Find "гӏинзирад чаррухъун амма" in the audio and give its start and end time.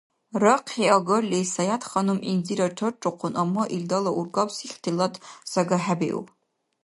2.23-3.63